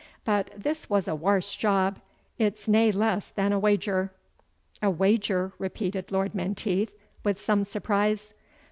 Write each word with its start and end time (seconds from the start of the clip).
But 0.25 0.49
this 0.57 0.87
is 0.89 1.07
a 1.07 1.13
warse 1.13 1.55
job 1.55 1.99
it's 2.39 2.67
nae 2.67 2.89
less 2.89 3.29
than 3.29 3.53
a 3.53 3.59
wager." 3.59 4.11
"A 4.81 4.89
wager!" 4.89 5.53
repeated 5.59 6.11
Lord 6.11 6.33
Menteith, 6.33 6.91
with 7.23 7.39
some 7.39 7.63
surprise. 7.63 8.33